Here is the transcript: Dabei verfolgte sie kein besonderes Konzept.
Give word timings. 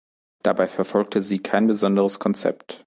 Dabei 0.41 0.67
verfolgte 0.67 1.21
sie 1.21 1.37
kein 1.37 1.67
besonderes 1.67 2.17
Konzept. 2.17 2.79